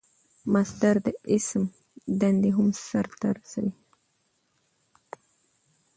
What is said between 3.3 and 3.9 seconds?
رسوي.